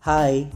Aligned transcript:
Hai, 0.00 0.48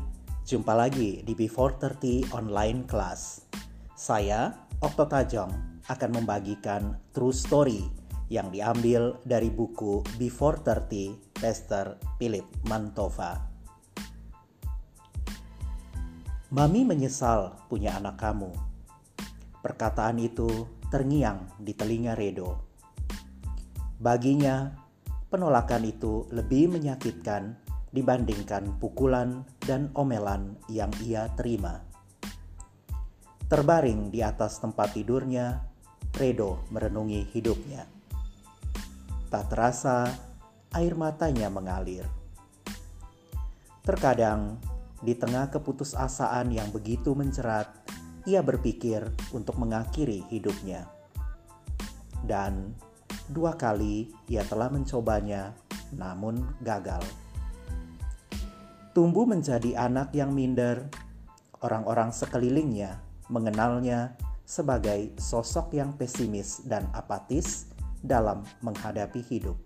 jumpa 0.48 0.72
lagi 0.72 1.20
di 1.20 1.36
B430 1.36 2.32
Online 2.32 2.80
Class. 2.88 3.44
Saya, 3.92 4.48
Okto 4.80 5.04
Tajong, 5.04 5.52
akan 5.84 6.10
membagikan 6.16 6.96
true 7.12 7.28
story 7.28 7.84
yang 8.32 8.48
diambil 8.48 9.20
dari 9.20 9.52
buku 9.52 10.00
B430 10.16 11.36
Tester 11.36 12.00
Philip 12.16 12.48
Mantova. 12.64 13.36
Mami 16.48 16.88
menyesal 16.88 17.68
punya 17.68 18.00
anak 18.00 18.16
kamu. 18.16 18.48
Perkataan 19.60 20.24
itu 20.24 20.48
terngiang 20.88 21.52
di 21.60 21.76
telinga 21.76 22.16
Redo. 22.16 22.64
Baginya, 24.00 24.72
penolakan 25.28 25.84
itu 25.84 26.32
lebih 26.32 26.72
menyakitkan 26.72 27.73
dibandingkan 27.94 28.82
pukulan 28.82 29.46
dan 29.62 29.94
omelan 29.94 30.58
yang 30.66 30.90
ia 31.06 31.30
terima. 31.38 31.78
Terbaring 33.46 34.10
di 34.10 34.18
atas 34.18 34.58
tempat 34.58 34.98
tidurnya, 34.98 35.62
Redo 36.14 36.66
merenungi 36.74 37.30
hidupnya. 37.30 37.86
Tak 39.30 39.44
terasa, 39.46 40.10
air 40.74 40.98
matanya 40.98 41.46
mengalir. 41.46 42.06
Terkadang, 43.86 44.58
di 44.98 45.14
tengah 45.14 45.54
keputusasaan 45.54 46.50
yang 46.50 46.74
begitu 46.74 47.14
mencerat, 47.14 47.70
ia 48.26 48.42
berpikir 48.42 49.06
untuk 49.30 49.54
mengakhiri 49.60 50.26
hidupnya. 50.34 50.90
Dan 52.24 52.74
dua 53.30 53.54
kali 53.54 54.10
ia 54.26 54.42
telah 54.46 54.72
mencobanya, 54.72 55.52
namun 55.94 56.42
gagal 56.64 57.04
tumbuh 58.94 59.26
menjadi 59.26 59.74
anak 59.74 60.14
yang 60.14 60.30
minder, 60.30 60.86
orang-orang 61.60 62.14
sekelilingnya 62.14 63.02
mengenalnya 63.26 64.14
sebagai 64.46 65.10
sosok 65.18 65.74
yang 65.74 65.98
pesimis 65.98 66.62
dan 66.62 66.86
apatis 66.94 67.66
dalam 67.98 68.46
menghadapi 68.62 69.18
hidup. 69.26 69.58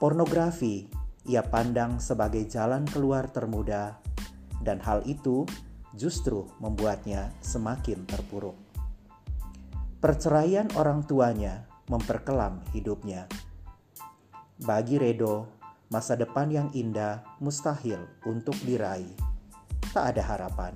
Pornografi 0.00 0.88
ia 1.28 1.44
pandang 1.44 2.00
sebagai 2.00 2.48
jalan 2.48 2.88
keluar 2.88 3.28
termuda, 3.28 4.00
dan 4.64 4.80
hal 4.80 5.04
itu 5.04 5.44
justru 5.92 6.48
membuatnya 6.60 7.32
semakin 7.44 8.04
terpuruk. 8.08 8.56
Perceraian 10.00 10.68
orang 10.76 11.04
tuanya 11.04 11.64
memperkelam 11.88 12.60
hidupnya. 12.76 13.24
Bagi 14.60 15.00
Redo, 15.00 15.53
masa 15.92 16.16
depan 16.16 16.48
yang 16.48 16.68
indah 16.72 17.24
mustahil 17.40 18.00
untuk 18.24 18.56
diraih. 18.64 19.12
Tak 19.92 20.16
ada 20.16 20.22
harapan. 20.24 20.74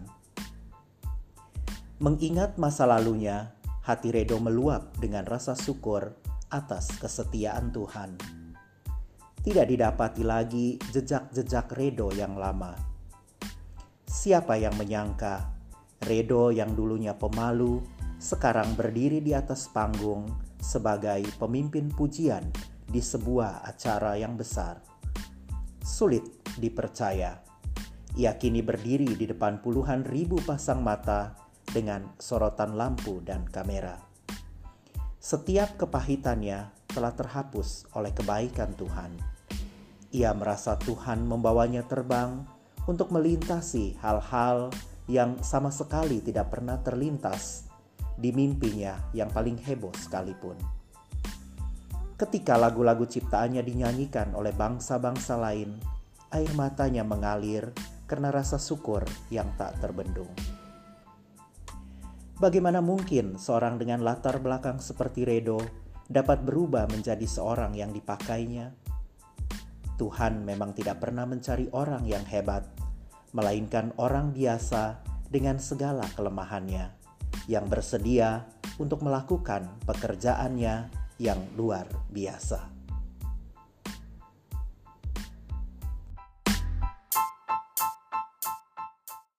Mengingat 1.98 2.54
masa 2.60 2.86
lalunya, 2.86 3.58
hati 3.82 4.14
Redo 4.14 4.38
meluap 4.38 4.94
dengan 5.02 5.26
rasa 5.26 5.58
syukur 5.58 6.14
atas 6.52 6.94
kesetiaan 7.00 7.74
Tuhan. 7.74 8.14
Tidak 9.42 9.66
didapati 9.66 10.22
lagi 10.22 10.78
jejak-jejak 10.92 11.72
Redo 11.74 12.12
yang 12.14 12.38
lama. 12.38 12.76
Siapa 14.06 14.60
yang 14.60 14.76
menyangka 14.78 15.50
Redo 16.04 16.54
yang 16.54 16.78
dulunya 16.78 17.16
pemalu 17.18 17.82
sekarang 18.22 18.78
berdiri 18.78 19.18
di 19.18 19.34
atas 19.34 19.66
panggung 19.70 20.30
sebagai 20.62 21.26
pemimpin 21.38 21.90
pujian 21.90 22.46
di 22.86 23.02
sebuah 23.02 23.66
acara 23.66 24.14
yang 24.18 24.34
besar 24.38 24.97
sulit 25.88 26.44
dipercaya. 26.60 27.40
Ia 28.20 28.36
kini 28.36 28.60
berdiri 28.60 29.16
di 29.16 29.24
depan 29.24 29.64
puluhan 29.64 30.04
ribu 30.04 30.36
pasang 30.44 30.84
mata 30.84 31.32
dengan 31.64 32.12
sorotan 32.20 32.76
lampu 32.76 33.24
dan 33.24 33.48
kamera. 33.48 33.96
Setiap 35.16 35.80
kepahitannya 35.80 36.68
telah 36.92 37.12
terhapus 37.16 37.88
oleh 37.96 38.12
kebaikan 38.12 38.76
Tuhan. 38.76 39.16
Ia 40.12 40.36
merasa 40.36 40.76
Tuhan 40.76 41.24
membawanya 41.24 41.84
terbang 41.88 42.44
untuk 42.84 43.08
melintasi 43.08 43.96
hal-hal 44.00 44.68
yang 45.08 45.40
sama 45.40 45.72
sekali 45.72 46.20
tidak 46.20 46.52
pernah 46.52 46.80
terlintas 46.84 47.68
di 48.16 48.32
mimpinya 48.32 48.96
yang 49.16 49.28
paling 49.32 49.56
heboh 49.60 49.92
sekalipun 49.96 50.77
ketika 52.18 52.58
lagu-lagu 52.58 53.06
ciptaannya 53.06 53.62
dinyanyikan 53.62 54.34
oleh 54.34 54.50
bangsa-bangsa 54.50 55.38
lain, 55.38 55.78
air 56.34 56.50
matanya 56.58 57.06
mengalir 57.06 57.70
karena 58.10 58.34
rasa 58.34 58.58
syukur 58.58 59.06
yang 59.30 59.46
tak 59.54 59.78
terbendung. 59.78 60.28
Bagaimana 62.42 62.82
mungkin 62.82 63.38
seorang 63.38 63.78
dengan 63.78 64.02
latar 64.02 64.42
belakang 64.42 64.82
seperti 64.82 65.22
Redo 65.22 65.62
dapat 66.10 66.42
berubah 66.42 66.90
menjadi 66.90 67.22
seorang 67.22 67.78
yang 67.78 67.94
dipakainya? 67.94 68.74
Tuhan 69.98 70.42
memang 70.42 70.74
tidak 70.74 71.02
pernah 71.02 71.26
mencari 71.26 71.70
orang 71.70 72.02
yang 72.06 72.22
hebat, 72.26 72.66
melainkan 73.30 73.94
orang 73.98 74.34
biasa 74.34 75.02
dengan 75.30 75.58
segala 75.58 76.06
kelemahannya, 76.14 76.94
yang 77.50 77.66
bersedia 77.66 78.46
untuk 78.78 79.02
melakukan 79.02 79.66
pekerjaannya 79.86 80.97
yang 81.18 81.42
luar 81.58 81.84
biasa. 82.14 82.77